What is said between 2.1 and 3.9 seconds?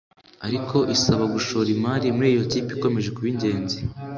muri iyi kipe ikomeje kuba ingenzi